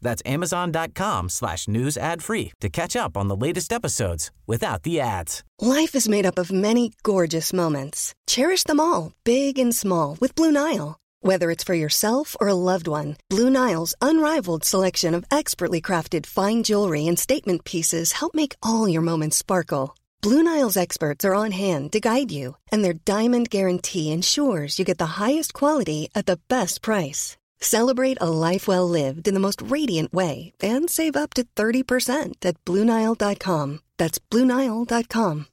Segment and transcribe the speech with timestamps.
[0.00, 5.00] That's amazon.com slash news ad free to catch up on the latest episodes without the
[5.00, 5.42] ads.
[5.60, 8.14] Life is made up of many gorgeous moments.
[8.26, 10.98] Cherish them all, big and small, with Blue Nile.
[11.20, 16.26] Whether it's for yourself or a loved one, Blue Nile's unrivaled selection of expertly crafted
[16.26, 19.94] fine jewelry and statement pieces help make all your moments sparkle.
[20.22, 24.84] Blue Nile's experts are on hand to guide you, and their diamond guarantee ensures you
[24.84, 27.36] get the highest quality at the best price.
[27.60, 32.34] Celebrate a life well lived in the most radiant way and save up to 30%
[32.44, 33.80] at BlueNile.com.
[33.98, 35.46] That's BlueNile.com.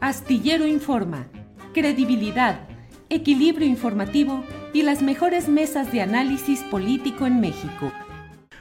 [0.00, 1.28] Astillero Informa,
[1.72, 2.68] credibilidad,
[3.08, 7.90] equilibrio informativo y las mejores mesas de análisis político en México.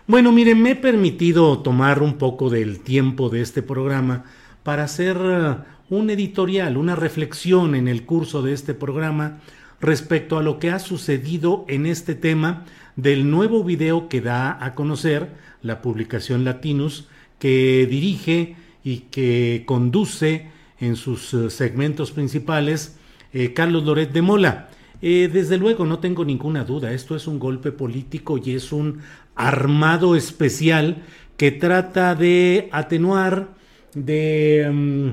[0.08, 4.24] Bueno, miren, me he permitido tomar un poco del tiempo de este programa
[4.64, 9.42] para hacer uh, un editorial, una reflexión en el curso de este programa
[9.84, 14.74] respecto a lo que ha sucedido en este tema del nuevo video que da a
[14.76, 15.30] conocer
[15.62, 17.08] la publicación Latinus,
[17.40, 20.48] que dirige y que conduce
[20.80, 22.98] en sus uh, segmentos principales
[23.34, 24.70] eh, Carlos Loret de Mola.
[25.02, 29.00] Eh, desde luego, no tengo ninguna duda, esto es un golpe político y es un
[29.36, 31.04] armado especial
[31.36, 33.50] que trata de atenuar,
[33.94, 35.08] de mm,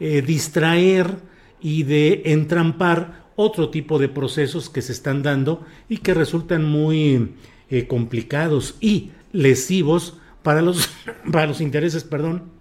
[0.00, 1.18] eh, distraer
[1.60, 7.34] y de entrampar otro tipo de procesos que se están dando y que resultan muy
[7.70, 10.88] eh, complicados y lesivos para los,
[11.32, 12.55] para los intereses, perdón,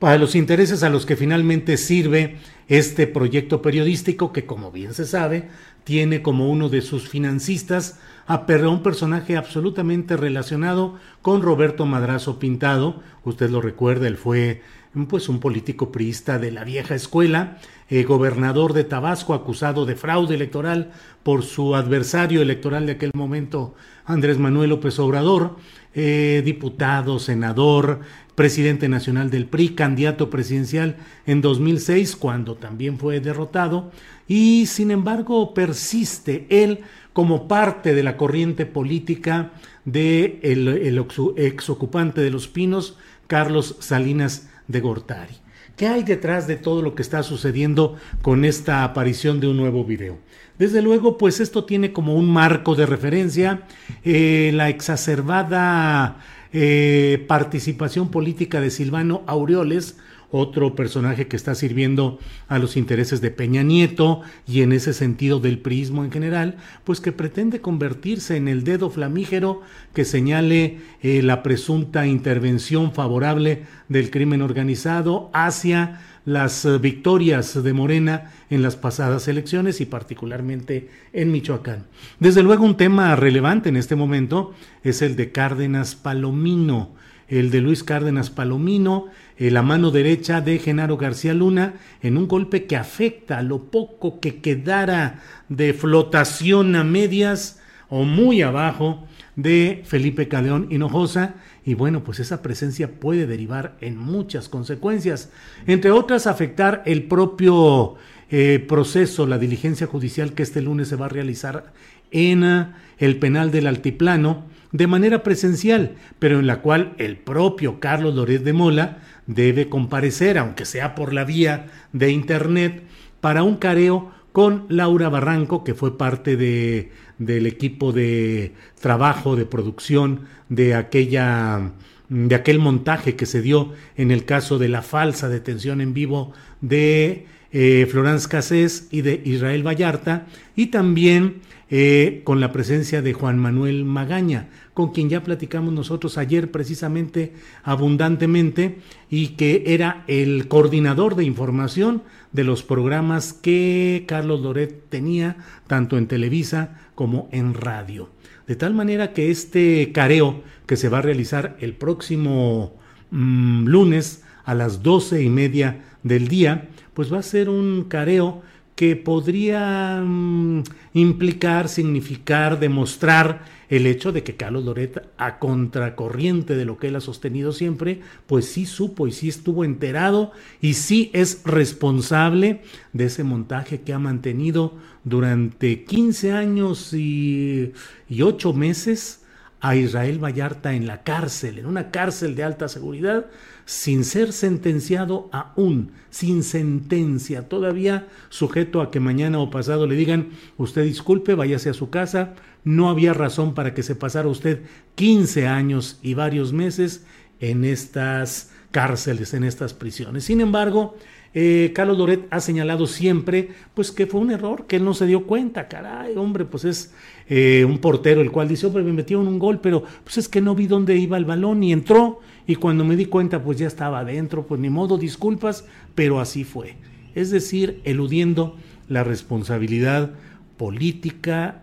[0.00, 2.38] para los intereses a los que finalmente sirve
[2.68, 5.48] este proyecto periodístico que, como bien se sabe,
[5.84, 13.02] tiene como uno de sus financistas a un personaje absolutamente relacionado con Roberto Madrazo Pintado.
[13.24, 14.62] Usted lo recuerda, él fue
[15.08, 17.58] pues un político priista de la vieja escuela,
[17.90, 23.74] eh, gobernador de Tabasco acusado de fraude electoral por su adversario electoral de aquel momento,
[24.04, 25.56] Andrés Manuel López Obrador,
[25.94, 28.00] eh, diputado, senador,
[28.40, 30.96] presidente nacional del PRI, candidato presidencial
[31.26, 33.92] en 2006, cuando también fue derrotado,
[34.26, 36.78] y sin embargo persiste él
[37.12, 39.52] como parte de la corriente política
[39.84, 41.04] de el,
[41.36, 42.96] ex ocupante de los Pinos,
[43.26, 45.34] Carlos Salinas de Gortari.
[45.76, 49.84] ¿Qué hay detrás de todo lo que está sucediendo con esta aparición de un nuevo
[49.84, 50.16] video?
[50.58, 53.64] Desde luego, pues esto tiene como un marco de referencia
[54.02, 56.20] eh, la exacerbada
[56.52, 59.96] eh, participación política de Silvano Aureoles,
[60.32, 62.18] otro personaje que está sirviendo
[62.48, 67.00] a los intereses de Peña Nieto y en ese sentido del prismo en general, pues
[67.00, 69.62] que pretende convertirse en el dedo flamígero
[69.92, 77.72] que señale eh, la presunta intervención favorable del crimen organizado hacia las eh, victorias de
[77.72, 81.86] Morena en las pasadas elecciones y particularmente en Michoacán.
[82.18, 86.94] Desde luego un tema relevante en este momento es el de Cárdenas Palomino,
[87.28, 89.06] el de Luis Cárdenas Palomino,
[89.38, 93.70] eh, la mano derecha de Genaro García Luna, en un golpe que afecta a lo
[93.70, 99.06] poco que quedara de flotación a medias o muy abajo
[99.36, 101.34] de Felipe Caldeón Hinojosa.
[101.70, 105.30] Y bueno, pues esa presencia puede derivar en muchas consecuencias,
[105.68, 107.94] entre otras afectar el propio
[108.28, 111.72] eh, proceso, la diligencia judicial que este lunes se va a realizar
[112.10, 117.78] en ah, el penal del Altiplano de manera presencial, pero en la cual el propio
[117.78, 118.98] Carlos Loret de Mola
[119.28, 122.82] debe comparecer, aunque sea por la vía de Internet,
[123.20, 129.46] para un careo con Laura Barranco, que fue parte de, del equipo de trabajo, de
[129.46, 131.72] producción de aquella
[132.10, 136.32] de aquel montaje que se dio en el caso de la falsa detención en vivo
[136.60, 141.40] de eh, Florence Cassés y de Israel Vallarta, y también
[141.70, 144.48] eh, con la presencia de Juan Manuel Magaña,
[144.80, 147.34] con quien ya platicamos nosotros ayer precisamente
[147.64, 148.78] abundantemente
[149.10, 155.36] y que era el coordinador de información de los programas que Carlos Loret tenía
[155.66, 158.08] tanto en Televisa como en radio.
[158.46, 162.72] De tal manera que este careo que se va a realizar el próximo
[163.10, 168.40] mm, lunes a las doce y media del día, pues va a ser un careo
[168.76, 170.62] que podría mm,
[170.94, 176.96] implicar, significar, demostrar el hecho de que Carlos Loret, a contracorriente de lo que él
[176.96, 182.62] ha sostenido siempre, pues sí supo y sí estuvo enterado y sí es responsable
[182.92, 184.74] de ese montaje que ha mantenido
[185.04, 187.72] durante 15 años y,
[188.08, 189.20] y 8 meses
[189.60, 193.26] a Israel Vallarta en la cárcel, en una cárcel de alta seguridad,
[193.66, 200.30] sin ser sentenciado aún, sin sentencia, todavía sujeto a que mañana o pasado le digan,
[200.56, 202.34] usted disculpe, váyase a su casa,
[202.64, 204.62] no había razón para que se pasara usted
[204.94, 207.04] 15 años y varios meses
[207.40, 210.24] en estas cárceles, en estas prisiones.
[210.24, 210.94] Sin embargo,
[211.32, 215.06] eh, Carlos Loret ha señalado siempre pues que fue un error, que él no se
[215.06, 216.92] dio cuenta, caray, hombre, pues es
[217.28, 220.40] eh, un portero el cual dice, hombre, me metieron un gol, pero pues es que
[220.40, 223.68] no vi dónde iba el balón y entró y cuando me di cuenta pues ya
[223.68, 225.64] estaba adentro, pues ni modo, disculpas,
[225.94, 226.76] pero así fue.
[227.14, 228.56] Es decir, eludiendo
[228.88, 230.10] la responsabilidad
[230.56, 231.62] política,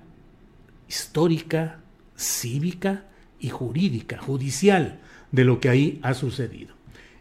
[0.88, 1.80] histórica,
[2.16, 3.06] cívica
[3.40, 5.00] y jurídica, judicial,
[5.32, 6.76] de lo que ahí ha sucedido.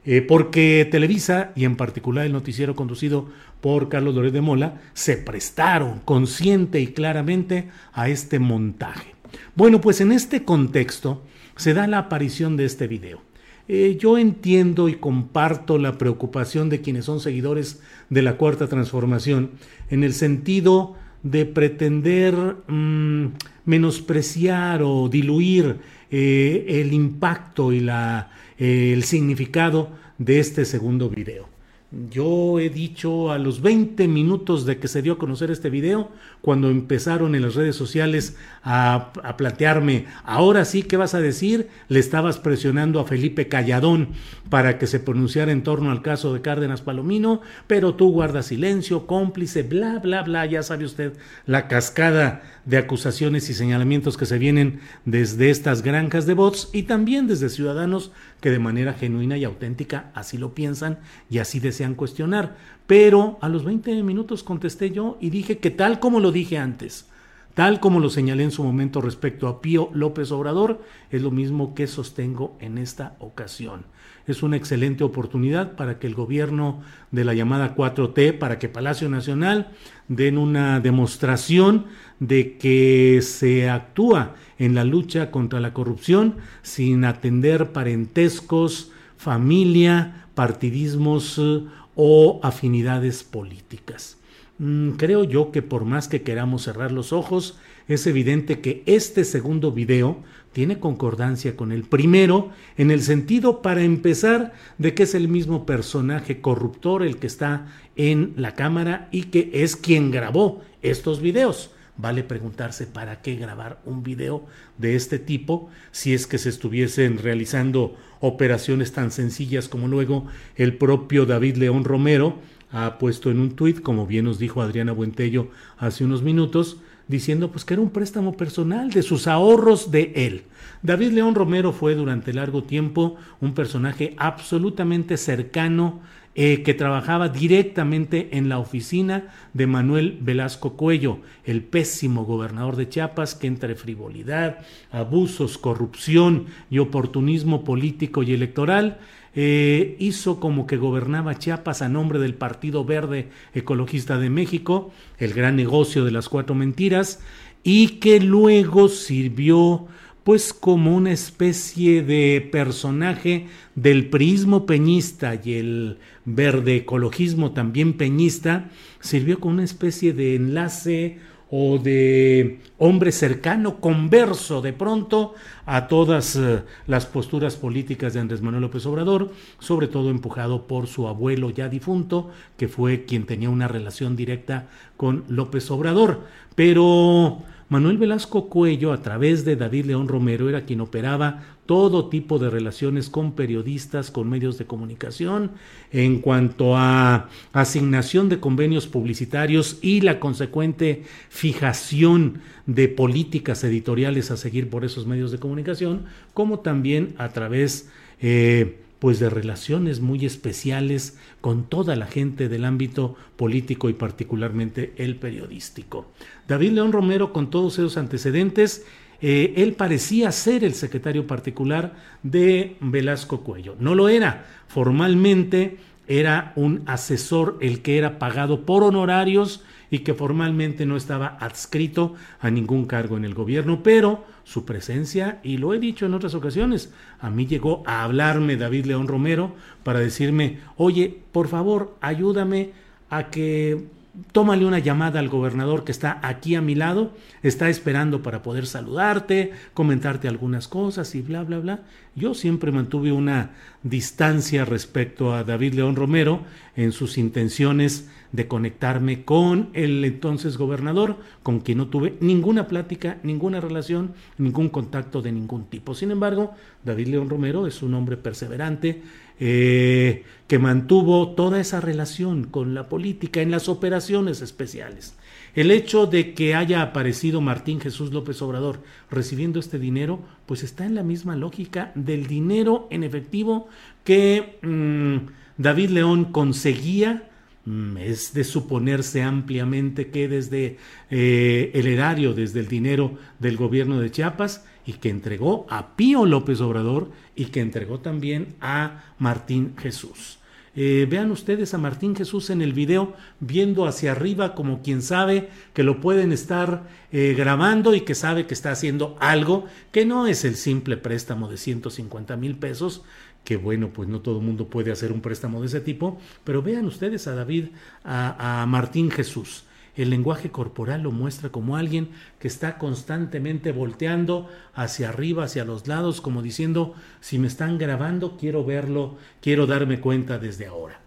[0.05, 3.29] Eh, porque Televisa, y en particular el noticiero conducido
[3.61, 9.17] por Carlos Loret de Mola, se prestaron consciente y claramente a este montaje.
[9.57, 11.25] Bueno, pues en este contexto
[11.57, 13.23] se da la aparición de este video.
[13.69, 17.81] Eh, yo entiendo y comparto la preocupación de quienes son seguidores
[18.11, 19.51] de la Cuarta Transformación
[19.91, 20.95] en el sentido
[21.31, 22.35] de pretender
[22.69, 23.27] mm,
[23.65, 25.79] menospreciar o diluir
[26.11, 31.56] eh, el impacto y la, eh, el significado de este segundo video.
[31.93, 36.11] Yo he dicho a los 20 minutos de que se dio a conocer este video,
[36.41, 41.69] cuando empezaron en las redes sociales a, a, plantearme, ahora sí, ¿qué vas a decir?
[41.89, 44.09] Le estabas presionando a Felipe Calladón
[44.51, 49.07] para que se pronunciara en torno al caso de Cárdenas Palomino, pero tú guardas silencio,
[49.07, 51.13] cómplice, bla, bla, bla, ya sabe usted
[51.47, 56.83] la cascada de acusaciones y señalamientos que se vienen desde estas granjas de bots y
[56.83, 58.11] también desde ciudadanos
[58.41, 60.99] que de manera genuina y auténtica así lo piensan
[61.31, 62.57] y así desean cuestionar.
[62.87, 67.09] Pero a los 20 minutos contesté yo y dije que tal como lo dije antes,
[67.55, 71.75] tal como lo señalé en su momento respecto a Pío López Obrador, es lo mismo
[71.75, 73.85] que sostengo en esta ocasión
[74.27, 79.09] es una excelente oportunidad para que el gobierno de la llamada 4T, para que Palacio
[79.09, 79.69] Nacional
[80.09, 81.87] den una demostración
[82.19, 91.39] de que se actúa en la lucha contra la corrupción sin atender parentescos, familia, partidismos
[91.39, 91.65] eh,
[91.97, 94.19] o afinidades políticas.
[94.59, 99.25] Mm, creo yo que por más que queramos cerrar los ojos, es evidente que este
[99.25, 100.23] segundo video
[100.53, 105.67] tiene concordancia con el primero en el sentido, para empezar, de que es el mismo
[105.67, 107.67] personaje corruptor el que está
[107.97, 111.71] en la cámara y que es quien grabó estos videos.
[111.99, 114.45] Vale preguntarse para qué grabar un video
[114.77, 120.27] de este tipo si es que se estuviesen realizando operaciones tan sencillas como luego
[120.57, 122.39] el propio David León Romero
[122.73, 125.49] ha puesto en un tuit, como bien nos dijo Adriana Buentello
[125.79, 126.79] hace unos minutos,
[127.09, 130.43] diciendo pues que era un préstamo personal de sus ahorros de él.
[130.83, 136.01] David León Romero fue durante largo tiempo un personaje absolutamente cercano
[136.39, 142.91] eh, que trabajaba directamente en la oficina de Manuel Velasco Cuello, el pésimo gobernador de
[142.91, 144.59] Chiapas que entre frivolidad,
[144.91, 148.99] abusos, corrupción y oportunismo político y electoral
[149.35, 155.33] eh, hizo como que gobernaba Chiapas a nombre del Partido Verde Ecologista de México, el
[155.33, 157.19] gran negocio de las cuatro mentiras,
[157.63, 159.89] y que luego sirvió
[160.27, 168.69] pues como una especie de personaje del prismo peñista y el verde ecologismo también peñista,
[168.99, 176.35] sirvió como una especie de enlace o de hombre cercano, converso de pronto a todas
[176.35, 179.31] eh, las posturas políticas de Andrés Manuel López Obrador,
[179.61, 184.67] sobre todo empujado por su abuelo ya difunto, que fue quien tenía una relación directa
[184.97, 186.25] con López Obrador.
[186.57, 192.39] Pero Manuel Velasco Cuello, a través de David León Romero, era quien operaba todo tipo
[192.39, 195.51] de relaciones con periodistas, con medios de comunicación,
[195.91, 204.37] en cuanto a asignación de convenios publicitarios y la consecuente fijación de políticas editoriales a
[204.37, 206.05] seguir por esos medios de comunicación,
[206.35, 212.65] como también a través eh, pues de relaciones muy especiales con toda la gente del
[212.65, 216.07] ámbito político y particularmente el periodístico.
[216.49, 218.87] David León Romero, con todos esos antecedentes,
[219.21, 223.77] eh, él parecía ser el secretario particular de Velasco Cuello.
[223.79, 224.47] No lo era.
[224.69, 231.37] Formalmente era un asesor el que era pagado por honorarios y que formalmente no estaba
[231.41, 236.15] adscrito a ningún cargo en el gobierno, pero su presencia, y lo he dicho en
[236.15, 241.97] otras ocasiones, a mí llegó a hablarme David León Romero para decirme, oye, por favor,
[242.01, 242.71] ayúdame
[243.11, 243.87] a que
[244.33, 247.13] tómale una llamada al gobernador que está aquí a mi lado,
[247.43, 251.81] está esperando para poder saludarte, comentarte algunas cosas y bla, bla, bla.
[252.17, 253.51] Yo siempre mantuve una
[253.83, 256.41] distancia respecto a David León Romero
[256.75, 263.19] en sus intenciones de conectarme con el entonces gobernador, con quien no tuve ninguna plática,
[263.23, 265.95] ninguna relación, ningún contacto de ningún tipo.
[265.95, 266.55] Sin embargo,
[266.85, 269.03] David León Romero es un hombre perseverante,
[269.39, 275.15] eh, que mantuvo toda esa relación con la política en las operaciones especiales.
[275.57, 280.85] El hecho de que haya aparecido Martín Jesús López Obrador recibiendo este dinero, pues está
[280.85, 283.67] en la misma lógica del dinero en efectivo
[284.05, 287.31] que mm, David León conseguía
[287.65, 290.77] mm, es de suponerse ampliamente que desde
[291.11, 296.27] eh, el erario, desde el dinero del gobierno de Chiapas, y que entregó a Pío
[296.27, 300.36] López Obrador y que entregó también a Martín Jesús.
[300.77, 305.49] Eh, vean ustedes a Martín Jesús en el video viendo hacia arriba como quien sabe
[305.73, 310.27] que lo pueden estar eh, grabando y que sabe que está haciendo algo que no
[310.27, 313.03] es el simple préstamo de 150 mil pesos,
[313.43, 316.61] que bueno, pues no todo el mundo puede hacer un préstamo de ese tipo, pero
[316.61, 317.69] vean ustedes a David,
[318.05, 319.65] a Martín Jesús
[319.97, 325.87] el lenguaje corporal lo muestra como alguien que está constantemente volteando hacia arriba, hacia los
[325.89, 331.01] lados, como diciendo, si me están grabando, quiero verlo, quiero darme cuenta desde ahora.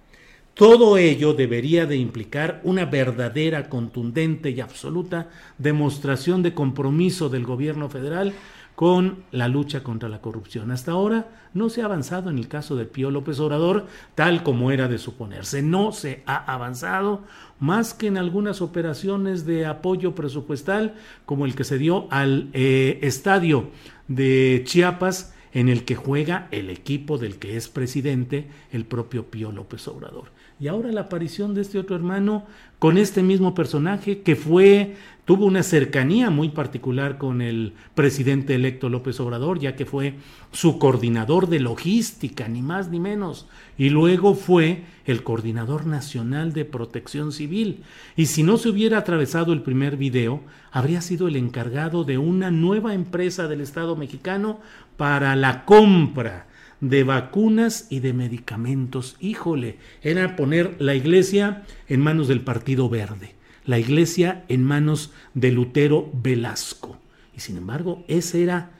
[0.53, 7.89] Todo ello debería de implicar una verdadera, contundente y absoluta demostración de compromiso del gobierno
[7.89, 8.33] federal
[8.79, 10.71] con la lucha contra la corrupción.
[10.71, 14.71] Hasta ahora no se ha avanzado en el caso de Pío López Obrador, tal como
[14.71, 15.61] era de suponerse.
[15.61, 17.25] No se ha avanzado
[17.59, 20.95] más que en algunas operaciones de apoyo presupuestal,
[21.25, 23.69] como el que se dio al eh, estadio
[24.07, 29.51] de Chiapas, en el que juega el equipo del que es presidente el propio Pío
[29.51, 30.31] López Obrador.
[30.59, 32.45] Y ahora la aparición de este otro hermano
[32.79, 38.89] con este mismo personaje que fue tuvo una cercanía muy particular con el presidente electo
[38.89, 40.15] López Obrador, ya que fue
[40.51, 43.47] su coordinador de logística, ni más ni menos,
[43.77, 47.83] y luego fue el coordinador nacional de protección civil.
[48.17, 52.51] Y si no se hubiera atravesado el primer video, habría sido el encargado de una
[52.51, 54.59] nueva empresa del Estado mexicano
[54.97, 56.48] para la compra
[56.81, 59.17] de vacunas y de medicamentos.
[59.19, 65.51] Híjole, era poner la iglesia en manos del Partido Verde, la iglesia en manos de
[65.51, 66.97] Lutero Velasco.
[67.35, 68.71] Y sin embargo, esa era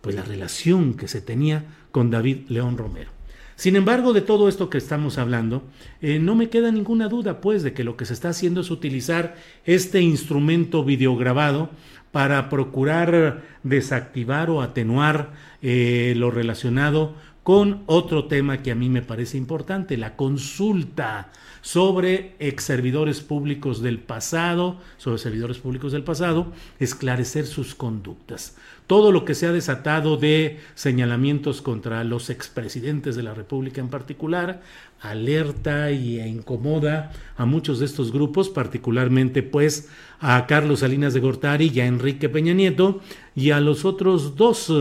[0.00, 3.10] pues la relación que se tenía con David León Romero.
[3.54, 5.62] Sin embargo, de todo esto que estamos hablando,
[6.00, 8.72] eh, no me queda ninguna duda, pues, de que lo que se está haciendo es
[8.72, 11.70] utilizar este instrumento videograbado
[12.12, 15.30] para procurar desactivar o atenuar
[15.62, 22.34] eh, lo relacionado con otro tema que a mí me parece importante, la consulta sobre
[22.38, 28.56] ex servidores públicos del pasado, sobre servidores públicos del pasado, esclarecer sus conductas.
[28.86, 33.88] Todo lo que se ha desatado de señalamientos contra los expresidentes de la República en
[33.88, 34.60] particular,
[35.00, 39.88] alerta y e incomoda a muchos de estos grupos, particularmente pues
[40.20, 43.00] a Carlos Salinas de Gortari y a Enrique Peña Nieto,
[43.34, 44.72] y a los otros dos,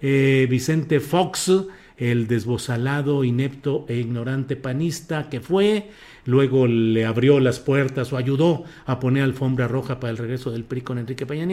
[0.00, 1.50] eh, Vicente Fox,
[2.00, 5.90] el desbozalado, inepto e ignorante panista que fue,
[6.24, 10.64] luego le abrió las puertas o ayudó a poner alfombra roja para el regreso del
[10.64, 11.46] PRI con Enrique Peña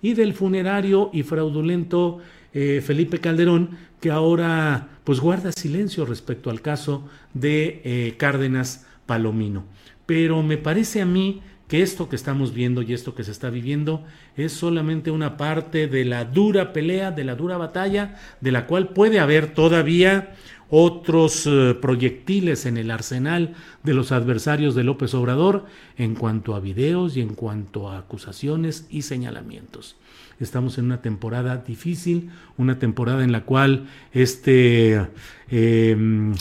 [0.00, 2.18] y del funerario y fraudulento
[2.54, 9.64] eh, Felipe Calderón, que ahora pues guarda silencio respecto al caso de eh, Cárdenas Palomino.
[10.06, 11.42] Pero me parece a mí
[11.74, 14.04] que esto que estamos viendo y esto que se está viviendo
[14.36, 18.90] es solamente una parte de la dura pelea, de la dura batalla, de la cual
[18.90, 20.36] puede haber todavía
[20.70, 25.64] otros eh, proyectiles en el arsenal de los adversarios de López Obrador
[25.98, 29.96] en cuanto a videos y en cuanto a acusaciones y señalamientos.
[30.38, 35.08] Estamos en una temporada difícil, una temporada en la cual este
[35.50, 36.32] eh,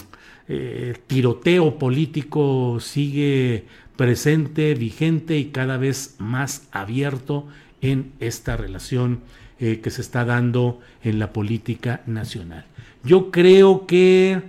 [0.49, 7.47] eh, tiroteo político sigue presente, vigente y cada vez más abierto
[7.81, 9.21] en esta relación
[9.59, 12.65] eh, que se está dando en la política nacional.
[13.03, 14.41] Yo creo que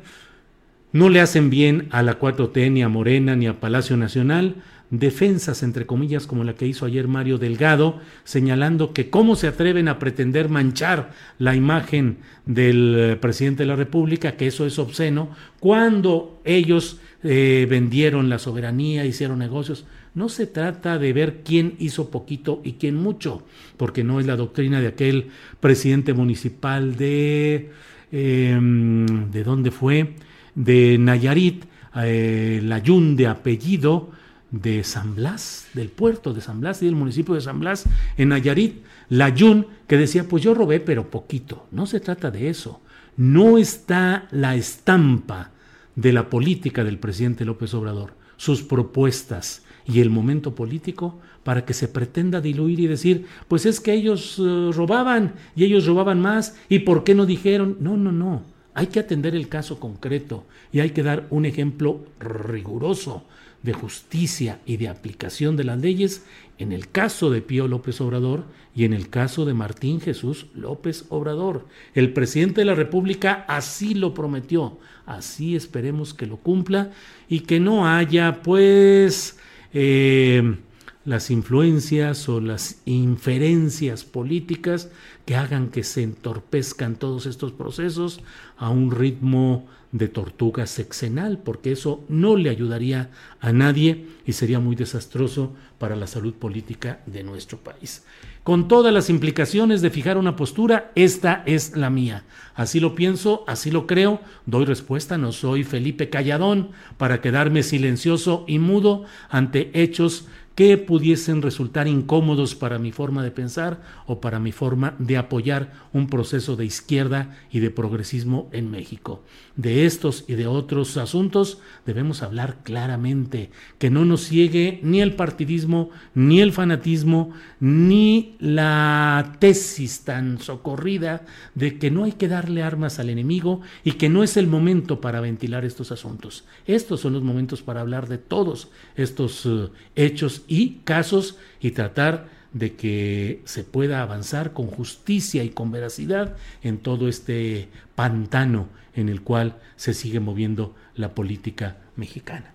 [0.93, 4.57] no le hacen bien a la 4T, ni a Morena, ni a Palacio Nacional
[4.99, 9.89] defensas, entre comillas, como la que hizo ayer Mario Delgado, señalando que cómo se atreven
[9.89, 15.31] a pretender manchar la imagen del eh, presidente de la República, que eso es obsceno,
[15.61, 19.87] cuando ellos eh, vendieron la soberanía, hicieron negocios.
[20.15, 23.43] No se trata de ver quién hizo poquito y quién mucho,
[23.79, 25.29] porque no es la doctrina de aquel
[25.59, 27.71] presidente municipal de...
[28.13, 30.15] Em, ¿De dónde fue?
[30.55, 31.65] De Nayarit,
[31.97, 34.11] eh, la Yun de apellido,
[34.51, 37.87] de San Blas, del puerto de San Blas y del municipio de San Blas,
[38.19, 41.67] en Nayarit, la Yun, que decía, pues yo robé, pero poquito.
[41.73, 42.83] No se trata de eso.
[43.17, 45.54] No está la estampa
[45.97, 51.75] de la política del presidente López Obrador, sus propuestas y el momento político para que
[51.75, 56.57] se pretenda diluir y decir, pues es que ellos eh, robaban y ellos robaban más
[56.69, 57.77] y por qué no dijeron.
[57.81, 58.43] No, no, no.
[58.73, 63.25] Hay que atender el caso concreto y hay que dar un ejemplo riguroso
[63.63, 66.25] de justicia y de aplicación de las leyes
[66.59, 68.45] en el caso de Pío López Obrador
[68.75, 71.67] y en el caso de Martín Jesús López Obrador.
[71.95, 76.91] El presidente de la República así lo prometió, así esperemos que lo cumpla
[77.29, 79.39] y que no haya pues
[79.73, 80.57] eh,
[81.05, 84.91] las influencias o las inferencias políticas
[85.25, 88.21] que hagan que se entorpezcan todos estos procesos
[88.57, 94.59] a un ritmo de tortuga sexenal, porque eso no le ayudaría a nadie y sería
[94.59, 98.03] muy desastroso para la salud política de nuestro país.
[98.45, 102.25] Con todas las implicaciones de fijar una postura, esta es la mía.
[102.55, 108.45] Así lo pienso, así lo creo, doy respuesta, no soy Felipe Calladón para quedarme silencioso
[108.47, 114.39] y mudo ante hechos que pudiesen resultar incómodos para mi forma de pensar o para
[114.39, 119.23] mi forma de apoyar un proceso de izquierda y de progresismo en México.
[119.57, 125.15] De estos y de otros asuntos debemos hablar claramente, que no nos ciegue ni el
[125.15, 132.63] partidismo, ni el fanatismo, ni la tesis tan socorrida de que no hay que darle
[132.63, 136.45] armas al enemigo y que no es el momento para ventilar estos asuntos.
[136.67, 142.29] Estos son los momentos para hablar de todos estos uh, hechos y casos y tratar
[142.53, 149.09] de que se pueda avanzar con justicia y con veracidad en todo este pantano en
[149.09, 152.55] el cual se sigue moviendo la política mexicana.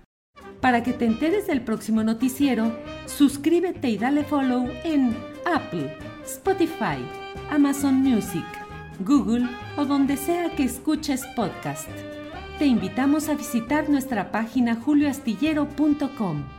[0.62, 2.76] Para que te enteres del próximo noticiero,
[3.06, 6.98] suscríbete y dale follow en Apple, Spotify,
[7.50, 8.46] Amazon Music,
[9.00, 9.48] Google
[9.78, 11.90] o donde sea que escuches podcast.
[12.58, 16.59] Te invitamos a visitar nuestra página julioastillero.com.